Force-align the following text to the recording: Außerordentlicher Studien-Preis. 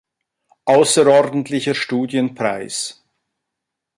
Außerordentlicher 0.65 1.75
Studien-Preis. 1.75 3.03